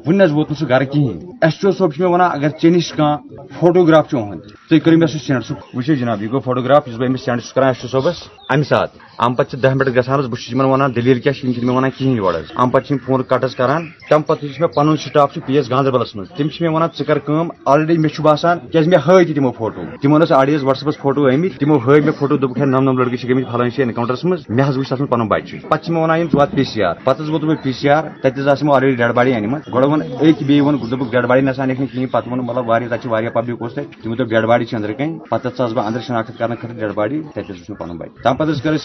وُنہِ 0.06 0.23
حظ 0.25 0.32
ووت 0.32 0.50
نہٕ 0.50 0.58
سُہ 0.58 0.67
گرٕ 0.69 0.87
کِہینۍ 0.93 1.33
ایس 1.44 1.64
او 1.64 1.70
صٲب 1.73 1.93
چھُ 1.93 2.00
مےٚ 2.00 2.11
ونان 2.12 2.31
اگر 2.32 2.49
ژےٚ 2.61 2.73
نِش 2.73 2.93
کانٛہہ 2.93 3.19
فوٹوگراف 3.58 4.08
چھُ 4.11 4.19
اُہُنٛد 4.19 4.41
تُہۍ 4.69 4.81
کٔرِو 4.81 4.99
مےٚ 4.99 5.08
سُہ 5.12 5.19
سینڈ 5.26 5.44
سُہ 5.44 5.55
وٕچھِو 5.75 5.94
جناب 5.94 6.23
یہِ 6.23 6.31
گوٚو 6.31 6.41
فوٹوگراف 6.41 6.88
یُس 6.88 6.96
بہٕ 6.96 7.08
أمِس 7.08 7.25
سینڈ 7.25 7.41
چھُس 7.41 7.52
کران 7.52 7.69
ایس 7.69 7.81
او 7.82 7.88
صٲبس 7.88 8.17
امہِ 8.52 8.64
ساتہٕ 8.67 8.99
امہِ 9.19 9.37
پتہٕ 9.37 9.50
چھِ 9.50 9.62
دہ 9.62 9.75
منٹ 9.75 9.88
گژھان 9.96 10.19
حظ 10.19 10.26
بہٕ 10.29 10.41
چھُس 10.41 10.52
یِمن 10.52 10.64
ونان 10.64 10.94
دلیٖل 10.96 11.20
کیاہ 11.20 11.35
چھِ 11.35 11.44
یِم 11.44 11.52
چھِنہٕ 11.52 11.67
مےٚ 11.67 11.76
ونان 11.76 11.91
کِہینۍ 11.96 12.17
یورٕ 12.17 12.37
حظ 12.38 12.49
امہِ 12.56 12.73
پتہٕ 12.73 12.87
چھِ 12.87 12.93
یِم 12.93 12.99
فون 13.06 13.23
کٹ 13.23 13.44
حظ 13.44 13.55
کران۔ 13.56 13.82
تمہِ 14.08 14.26
پتہٕ 14.26 14.44
یُس 14.49 14.61
مےٚ 14.61 14.73
پنُن 14.75 14.96
سٹاف 14.96 15.32
چھُ 15.35 15.41
پی 15.46 15.56
ایس 15.56 15.70
گاندربلس 15.70 16.17
منٛز 16.17 16.29
تِم 16.37 16.49
چھِ 16.49 16.62
مےٚ 16.62 16.75
ونان 16.75 16.88
ژٕ 16.99 17.05
کر 17.06 17.19
کٲم 17.19 17.49
آلریڈی 17.64 17.99
مےٚ 17.99 18.12
چھُ 18.14 18.23
باسان 18.25 18.58
کیازِ 18.73 18.88
مےٚ 18.88 19.00
ہٲے 19.06 19.25
تہِ 19.25 19.35
تِمو 19.35 19.50
فوٹو۔ 19.58 19.82
تِمن 20.00 20.20
ٲس 20.20 20.32
آڈی 20.32 20.55
حظ 20.56 20.64
وٹس 20.64 20.82
ایپس 20.82 20.99
فوٹو 21.02 21.26
آمٕتۍ 21.29 21.58
تِمو 21.58 21.76
ہٲے 21.85 22.00
مےٚ 22.00 22.14
فوٹو 22.19 22.37
دوٚپُکھ 22.37 22.61
ہے 22.61 22.67
نم 22.67 22.82
نم 22.91 22.99
لڑکہٕ 22.99 23.19
چھِ 23.20 23.29
گٔمٕتۍ 23.29 23.50
فلٲنۍ 23.52 23.70
جایہِ 23.70 23.88
انکاونٹرس 23.88 24.25
منٛز 24.25 24.41
مےٚ 24.49 24.69
حظ 24.69 24.76
وٕچھ 24.79 24.88
تتھ 24.88 25.00
منٛز 25.00 25.11
پنُن 25.11 25.29
بچہِ 25.29 25.61
پتہٕ 25.62 25.82
چھِ 25.82 25.91
مےٚ 25.93 26.02
ونان 26.02 26.19
یِم 26.19 26.29
ژٕ 26.29 26.38
وات 26.38 26.50
پی 26.56 26.64
سی 26.64 26.82
آر۔ 26.82 26.94
پتہٕ 27.05 27.20
حظ 27.20 27.31
ووتُس 27.31 27.49
بہٕ 27.49 27.62
پی 27.62 27.73
سی 27.73 27.91
آر۔ 27.91 28.05
تتہِ 28.23 28.39
حظ 28.39 28.48
آسہٕ 28.48 28.63
یِمو 28.63 28.72
آلریڈی 28.74 28.96
ڈیڈ 28.96 29.13
باڈی 29.15 29.32
أنمٕژ 29.34 29.60
گۄڈٕ 29.74 29.86
ووٚن 29.86 30.03
أکۍ 30.03 30.44
بیٚیہِ 30.46 30.60
ووٚن 30.60 30.77
دوٚپُکھ 30.91 31.10
ڈیڈ 31.13 31.27
باڈی 31.34 31.46
نسا 31.46 31.62
انکھ 31.62 31.81
نہٕ 31.81 31.91
کِہینۍ 31.93 32.10
پتہٕ 32.10 32.29
ووٚن 32.32 32.46
مطلب 32.46 32.69
واریاہ 32.69 33.31
پبلک 33.34 33.58
تتہِ 33.58 33.84
تِمو 34.03 34.14
دوٚپ 34.14 34.29
ڈیڈ 34.31 34.44
باڈی 34.48 34.64
چھِ 34.64 34.74
أنٛدرٕ 34.76 34.96
کَنۍ 34.98 35.19
پتہٕ 35.31 35.50
حظ 35.50 35.58
ژاس 35.58 35.72
بہٕ 35.72 35.84
انٛدر 35.86 36.00
شناخت 36.06 36.38
کرنہٕ 36.38 36.58
خٲطرٕ 36.60 36.79
ڈیڈ 36.81 36.93
باڈی 36.94 37.19
وٕچھ 37.19 37.70
مےٚ 37.70 37.79
پنُن 37.79 37.96
بچہِ 37.98 38.22
تمہِ 38.22 38.38
پتہٕ 38.38 38.62
کٔر 38.62 38.76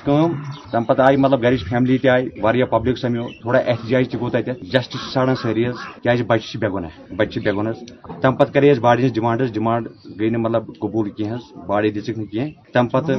تمہِ 0.71 0.87
پتہٕ 0.87 1.05
آیہِ 1.05 1.19
مطلب 1.19 1.43
گرِچ 1.43 1.63
فیملی 1.69 1.97
تہِ 1.97 2.41
واریاہ 2.41 2.67
پبلک 2.71 2.97
سمیو 2.97 3.27
تھوڑا 3.41 3.59
احتجاج 3.59 4.09
تہِ 4.09 4.19
گوٚو 4.19 4.29
تتٮ۪تھ 4.29 4.63
جسٹس 4.73 4.91
چھِ 4.91 5.13
ژھانڈان 5.13 5.35
سٲری 5.41 5.65
حظ 5.67 5.77
کیازِ 6.03 6.23
بچہِ 6.27 6.59
بے 6.61 6.67
گۄناہ 6.73 7.13
بچہِ 7.17 7.43
بے 7.43 7.51
گۄناہ 7.55 7.71
حظ 7.71 8.19
تمہِ 8.21 8.37
پتہٕ 8.39 8.53
کرے 8.53 8.73
باڈی 8.81 9.01
ہٕنٛز 9.03 9.13
ڈِمانڈ 9.15 9.41
ڈِمانڈ 9.53 9.87
نہٕ 10.19 10.41
مطلب 10.41 10.63
قبوٗل 10.81 11.09
حظ 11.31 11.43
باڈی 11.67 11.89
کینٛہہ 11.91 12.49
تمہِ 12.73 12.91
پتہٕ 12.91 13.15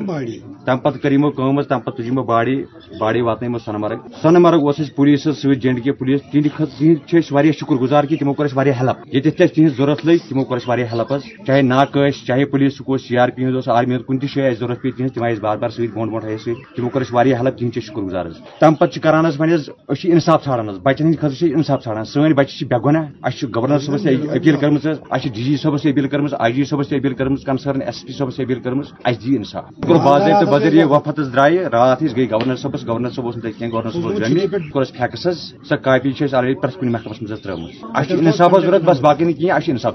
تمہِ 0.66 0.82
پتہٕ 0.82 1.00
کٔر 1.02 1.12
یِمو 1.12 1.30
کٲم 1.30 1.58
حظ 1.58 1.66
تمہِ 1.68 1.84
پتہٕ 1.84 1.96
تُج 1.96 2.06
یِمو 2.06 2.22
باڈی 2.22 2.56
باڈی 3.00 3.18
یِمو 3.18 3.58
سۄنہٕ 3.58 3.80
مرگ۔ 3.80 3.98
سۄنہٕ 4.22 4.40
مرگ 4.42 4.70
سۭتۍ 4.70 5.54
جے 5.60 5.68
اینڈ 5.68 5.82
کے 5.84 5.92
پُلیٖس 5.92 6.20
تِہنٛدِ 6.30 7.32
واریاہ 7.32 7.52
شُکر 7.60 7.76
گُزار 7.80 8.04
کہِ 8.04 8.18
تِمو 8.18 8.32
واریاہ 8.54 8.80
ہیلپ 8.80 9.09
ییٚتٮ۪تھ 9.12 9.36
تہِ 9.36 9.44
اَسہِ 9.44 9.54
تِہنٛز 9.54 9.76
ضوٚرتھ 9.76 10.06
لٔگۍ، 10.06 10.18
تِمو 10.28 10.44
کوٚر 10.44 10.56
اَسہِ 10.56 10.68
واریاہ 10.68 10.92
ہیلپ 10.92 11.12
حظ 11.12 11.22
چاہے 11.46 11.62
ناکہٕ 11.62 12.08
ٲسۍ 12.08 12.26
چاہے 12.26 12.44
پُلیٖسُک 12.44 12.88
اوس 12.88 13.08
سی 13.08 13.18
آر 13.18 13.28
پی 13.28 13.42
ہُنٛد 13.44 13.54
اوس، 13.54 13.68
آرمی 13.68 13.94
ہُنٛد، 13.94 14.06
کُنہِ 14.06 14.20
تہِ 14.20 14.28
جایہِ 14.34 14.50
اَسہِ 14.50 14.60
ضوٚرتھ 14.60 14.80
پیٚیہِ 14.82 14.96
تِہنٛز، 14.96 15.12
تِم 15.14 15.22
آیہِ 15.22 15.32
اَسہِ 15.32 15.42
بار 15.42 15.56
بار 15.56 15.68
سۭتۍ 15.68 15.92
برونٛٹھ 15.92 16.10
برونٛٹھ 16.10 16.26
آیہِ 16.26 16.34
اَسہِ 16.34 16.54
سۭتۍ، 16.54 16.76
تِمو 16.76 16.88
کوٚر 16.88 17.02
اَسہِ 17.02 17.14
واریاہ 17.14 17.38
ہیلپ 17.40 17.56
تِہنٛدۍ 17.58 17.74
چھِ 17.74 17.82
شُکر 17.82 18.02
گُزار 18.02 18.26
حظ۔ 18.26 18.36
تمہِ 18.60 18.78
پتہٕ 18.78 18.92
چھِ 18.92 19.02
کران 19.02 19.26
حظ 19.26 19.40
وۄنۍ 19.40 19.54
حظ، 19.54 19.70
أسۍ 19.88 20.00
چھِ 20.00 20.10
اِنصاف 20.10 20.44
ژھانڈان 20.44 20.68
حظ، 20.68 20.78
بچن 20.82 21.04
ہٕنٛدِ 21.04 21.18
خٲطرٕ 21.20 21.38
چھِ 21.38 21.52
اِنصاف 21.56 21.84
ژھانڈان 21.84 22.04
سٲنۍ 22.04 22.34
بچہِ 22.34 22.58
چھِ 22.58 22.66
بے 22.68 22.76
گۄناہ 22.84 23.04
اَسہِ 23.22 23.38
چھُ 23.38 23.48
گورنر 23.54 23.78
صٲبس 23.78 24.02
تہِ 24.02 24.36
أپیٖل 24.36 24.56
کٔرمٕژ 24.56 24.86
حظ 24.86 24.98
اَسہِ 25.10 25.22
چھِ 25.22 25.34
ڈی 25.34 25.42
جی 25.42 25.56
صٲبس 25.56 25.82
تہِ 25.82 25.92
أپیٖل 25.92 26.08
کٔرمٕژ، 26.08 26.34
آی 26.38 26.52
جی 26.52 26.64
صٲبس 26.64 26.88
تہِ 26.88 26.98
أپیٖل 26.98 27.14
کٔرمٕژ 27.14 27.40
ایس 27.86 28.06
پی 28.06 28.12
صٲبس 28.12 28.36
تہِ 28.36 28.44
أپیٖل 28.44 28.60
کٔرمٕژ، 28.60 28.86
اَسہِ 29.04 29.22
دِیہِ 29.22 29.36
اِنصاف۔ 29.36 29.64
کوٚر 29.86 29.98
باضٲبطہٕ 30.04 30.52
بدریہِ 30.52 30.84
وفت 30.84 31.18
حظ 31.20 31.32
درٛایہِ، 31.32 31.58
راتھ 31.58 32.04
گٔے 32.04 32.26
گورنر 32.30 32.56
صٲبس، 32.56 32.86
گورنر 32.86 33.10
صٲب 33.10 33.24
اوس 33.24 33.36
نہٕ 33.36 33.52
کینٛہہ، 33.58 33.72
گورنر 33.72 33.90
صٲب 33.90 34.06
اوس 34.06 34.18
جمہِ 34.18 34.70
کوٚر 34.72 34.82
اَسہِ 34.82 34.96
فیکٕس 34.96 35.26
حظ، 35.26 35.38
سۄ 35.68 35.76
کاپی 35.82 36.12
چھِ 36.12 36.34
آلریڈی 36.34 36.60
پرٛٮ۪تھ 36.60 36.78
کُنہِ 36.78 36.92
محکمس 36.92 37.22
منٛز 37.22 37.32
حظ 37.32 37.40
ترٲومٕژ۔ 37.40 37.74
اَسہِ 37.94 38.36
چھُ 38.36 38.78
بس 38.84 38.99
باقٕے 39.00 39.24
نہٕ 39.24 39.36
کینٛہہ 39.36 39.54
اَسہِ 39.54 39.64
چھُ 39.64 39.70
اِنصاف 39.70 39.94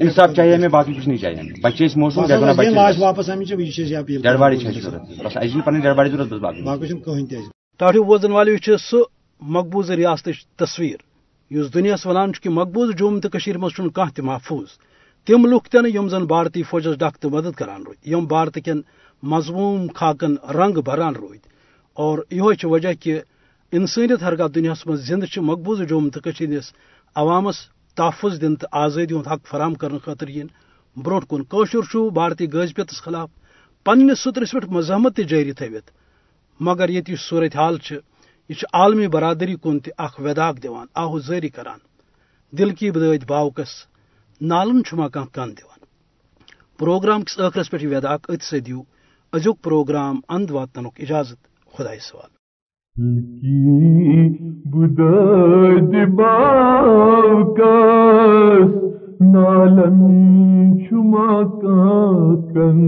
اِنصاف 0.00 0.34
چاہیے 0.36 0.56
مےٚ 0.56 0.70
باقٕے 0.70 0.92
کچھ 0.94 1.08
نہیں 1.08 1.18
چاہیے 1.18 1.38
ہمیں۔ 1.40 1.60
بچے 1.62 1.84
ٲسۍ 1.86 1.96
موسم 1.96 2.26
ڈیڈ 4.22 4.38
باڈی 4.38 4.56
چھِ 4.56 4.66
اَسہِ 4.66 4.82
ضوٚرتھ 4.82 5.24
بس 5.24 5.82
ڈیڈ 5.82 5.96
باڈی 5.96 6.10
ضوٚرتھ 6.10 6.34
بس 6.34 6.40
باقٕے 6.64 7.36
ٹاٹھیو 7.78 8.02
بوزن 8.02 8.32
والو 8.32 8.52
یہ 8.52 8.76
سہ 8.76 8.96
مقبوض 9.40 9.90
ریاست 9.90 10.28
تصویر۔ 10.56 10.96
اس 11.50 11.74
دنیاس 11.74 12.06
ونان 12.06 12.32
کہ 12.32 12.50
مقبوض 12.50 12.94
جوم 12.96 13.20
تو 13.20 13.28
مز 13.58 13.70
کھانا 13.76 14.10
تہ 14.14 14.22
محفوظ۔ 14.22 14.66
تم 15.26 15.46
لوک 15.46 15.66
تہ 15.66 15.76
یم 15.94 16.08
زن 16.08 16.24
بھارتی 16.24 16.62
فوجس 16.62 16.98
ڈک 16.98 17.18
تو 17.18 17.30
مدد 17.30 17.56
کران 17.56 17.82
رود 17.86 17.96
یم 18.06 18.24
بھارت 18.24 18.58
کن 18.64 18.80
مضموم 19.22 19.86
خاکن 19.94 20.34
رنگ 20.54 20.78
بران 20.78 21.14
رود 21.16 21.38
اور 21.94 22.18
یہ 22.30 22.64
وجہ 22.64 22.88
کہ 23.00 23.20
انسانیت 23.72 24.22
ہرگاہ 24.22 24.48
دنیا 24.48 24.72
من 24.86 24.96
زند 24.96 25.24
مقبوض 25.36 25.82
جوم 25.88 26.08
تو 26.08 26.20
ہندس 26.40 26.72
عوامس 27.14 27.56
تحفظ 27.96 28.40
دن 28.40 28.56
تو 28.56 28.66
آزادی 28.72 29.14
ہند 29.14 29.26
حق 29.26 29.46
فراہم 29.50 29.74
کرنے 29.74 29.98
خاطر 29.98 30.28
ین۔ 30.28 30.46
بروٹ 30.96 31.24
کن 31.28 31.42
قشر 31.42 32.10
بھارتی 32.10 32.46
غذبیتس 32.52 33.02
خلاف 33.02 33.30
پنس 33.84 34.20
سترس 34.20 34.52
پہ 34.52 34.66
مزاحمت 34.66 35.16
تہ 35.16 35.22
جاری 35.22 35.52
تھوت 35.52 35.90
مگر 36.60 36.88
یہ 36.88 37.14
صورت 37.28 37.56
حال 37.56 37.76
یہ 38.48 38.64
عالمی 38.72 39.08
برادری 39.08 39.56
کن 39.62 39.78
تہ 39.80 40.20
وداق 40.20 40.62
دان 40.62 40.86
آہو 40.94 41.18
کران۔ 41.54 41.78
دل 42.52 42.74
کی 42.74 42.90
بدعت 42.90 43.24
باوکس 43.28 43.72
نالن 44.40 44.84
چھما 44.84 45.08
کان 45.08 45.26
کن 45.26 45.50
دان 45.56 45.80
پروگرام 46.78 47.22
کس 47.22 47.38
ٲخرس 47.38 47.70
پہ 47.70 47.86
وداق 47.96 48.30
ات 48.30 48.42
سدیو 48.42 48.82
ازیک 49.32 49.62
پروگرام 49.62 50.20
اند 50.28 50.50
واتن 50.50 50.86
اجازت۔ 50.98 51.40
خدا 51.76 51.94
سوال 52.00 52.41
نالن 59.20 60.00
چھما 60.78 61.42
کن 62.54 62.78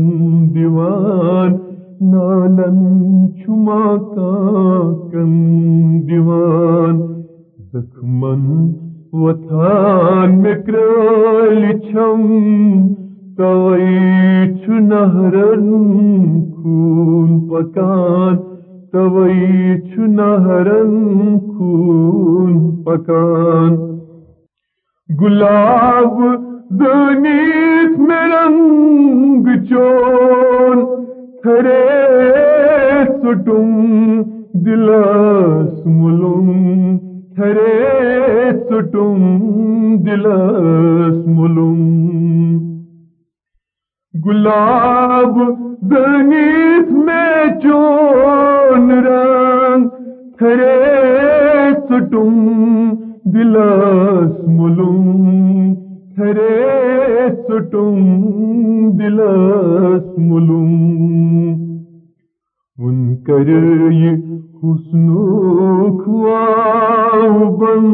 دیوان، 0.54 1.52
نالن 2.00 2.80
چھما 3.38 3.96
کن 5.12 5.32
دیوان۔ 6.08 7.23
زخمن 7.73 8.73
وتھان 9.12 10.38
مکرال 10.38 11.78
چھم 11.78 12.23
توئی 13.37 13.99
چھ 14.54 14.70
نہرن 14.70 15.70
خون 16.50 17.49
پکان۔ 17.49 18.53
توئی 18.94 19.80
چھ 19.80 19.98
نہرن 19.98 21.38
خون 21.38 22.84
پکان۔ 22.84 23.98
گلاب 25.20 26.20
دنیت 26.70 27.98
میں 27.98 28.28
رنگ 28.28 29.46
چون، 29.68 30.84
تھرے 31.42 31.88
سٹم 33.04 34.22
دلس 34.52 35.86
ملم۔ 35.86 36.52
تھرے 37.34 37.90
سٹم 38.68 39.44
دلس 39.96 41.26
ملم۔ 41.26 41.94
گلاب 44.26 45.63
دنیت 45.91 46.91
میں 47.07 47.45
چون 47.62 48.91
رنگ 49.07 49.88
تھرے 50.38 50.75
سٹم 51.81 52.38
دلس 53.35 54.38
ملوم 54.49 55.75
تھرے 56.14 57.29
سٹم 57.41 57.99
دلس 58.99 60.07
ملوم 60.19 60.73
ان 62.79 63.17
کر 63.26 63.49
یہ 63.49 64.14
حسن 64.62 65.09
خواہ 65.99 67.43
بن 67.59 67.91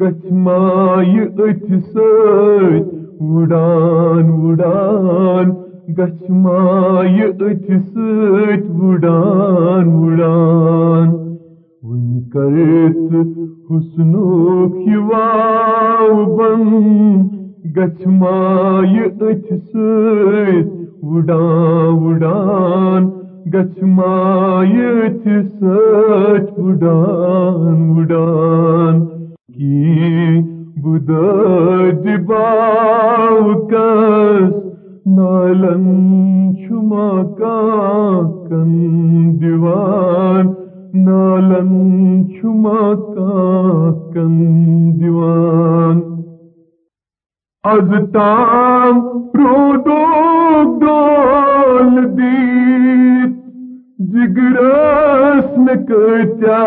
گچمائی 0.00 1.18
ات 1.18 1.66
ست 1.84 2.88
وڑان 3.20 4.30
وڑان 4.30 5.61
گچمائی 5.98 7.22
ات 7.22 7.70
ست 7.92 8.64
وڑان 8.78 9.88
وڑان 9.94 11.08
ون 11.82 12.20
کرت 12.32 13.12
حسنوک 13.70 14.76
واو 15.10 16.24
بن 16.36 16.62
گچمائی 17.76 18.98
اچھ 19.00 19.52
سیت 19.52 20.70
وڈان 21.02 21.94
وڈان 22.02 23.10
گچمائی 23.54 24.80
اچھ 25.04 25.28
سیت 25.58 26.58
وڈان 26.58 27.78
وڈان 27.90 29.06
کی 29.54 30.40
بدد 30.82 32.06
باو 32.26 33.52
کس 33.68 34.61
نالن 35.16 35.86
چھما 36.56 37.34
کا 37.38 37.58
کن 38.48 38.70
دیوان، 39.40 40.46
نالن 41.04 41.70
چھما 42.28 42.94
کن 44.14 44.34
دیوان۔ 45.00 46.00
از 47.64 48.12
تام 48.12 49.00
پرو 49.32 49.72
دول 50.80 52.04
دیت 52.16 53.36
جگرس 53.98 55.58
میں 55.58 55.74
کتیا 55.74 56.62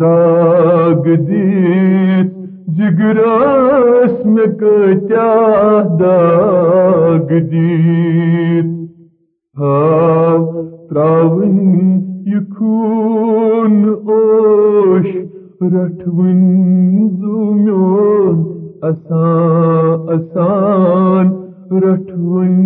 داغ 0.00 1.04
دیت۔ 1.04 2.41
جگرس 2.76 4.26
میں 4.26 4.46
کتیا 4.60 5.26
داغ 6.00 7.28
دیت 7.50 8.70
ہاں 9.56 10.36
تراون 10.90 11.58
خون 12.52 13.74
اوش 14.06 15.06
رٹون 15.72 16.40
زومیون 17.16 18.38
اسان 18.82 20.08
اسان 20.08 21.30
رٹون 21.78 22.61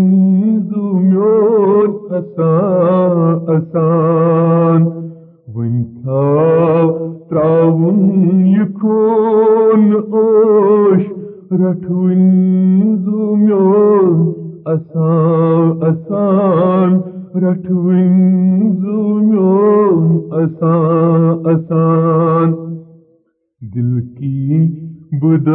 بد 25.22 25.48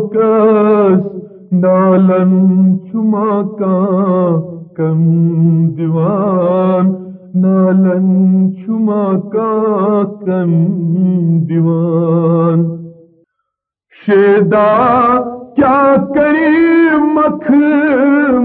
نالن 1.54 2.32
چھما 2.78 3.42
کا 3.60 3.76
کم 4.78 5.02
دیوان، 5.70 6.86
نالن 7.42 8.06
چھما 8.54 9.04
کا 9.34 9.52
کم 10.26 10.52
دیوان۔ 11.50 12.64
شیدا 14.06 14.70
کیا 15.56 15.96
کری 16.16 16.96
مکھ 17.16 17.52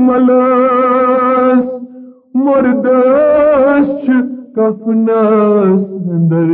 ملس، 0.07 1.65
مردش 2.35 4.11
کفنس 4.57 5.87
اندر 6.11 6.51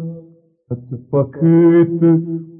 پخت 0.70 2.02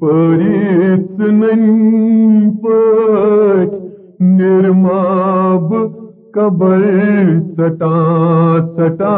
پریت 0.01 1.21
نن 1.21 2.51
پٹ 2.63 3.75
نرماب 4.21 5.75
قبر 6.35 6.83
سٹا 7.57 7.99
سٹا، 8.77 9.15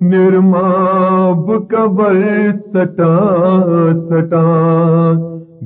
نرماب 0.00 1.52
قبر 1.70 2.18
سٹا 2.72 3.12
سٹا۔ 4.08 4.44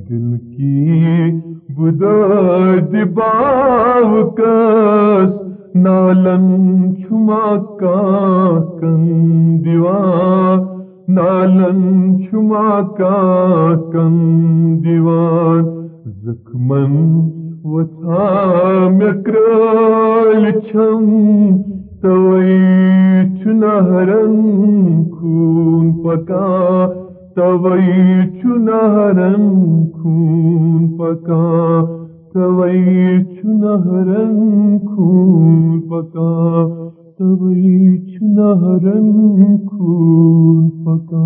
دل 0.09 0.37
کی 0.37 1.31
بدد 1.77 2.95
باوکس 3.13 4.45
نالن 5.75 6.45
چھما 6.95 7.45
کا 7.79 7.99
کن 8.79 9.01
دیوان 9.65 10.70
نالن 11.15 12.17
چھما 12.19 12.81
کا 12.97 13.15
کن 13.93 14.17
دیوان، 14.83 15.87
زخمن 16.23 16.93
وتھا 17.63 18.27
مکرال 18.91 20.45
چھم، 20.67 21.05
توئی 22.01 22.59
چنہرن 23.43 24.37
خون 25.11 25.91
پکا، 26.03 26.87
توئی 27.35 28.29
چنہرن 28.41 29.49
خون 29.93 30.87
پکا، 30.97 31.45
توئی 32.33 33.23
چنہرن 33.35 34.77
خون 34.87 35.79
پکا۔ 35.81 36.90
توئی 37.21 37.97
چنہرن 38.09 39.09
خون 39.67 40.69
پکا 40.83 41.25